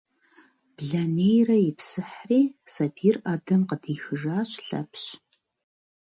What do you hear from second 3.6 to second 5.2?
къыдихыжащ Лъэпщ.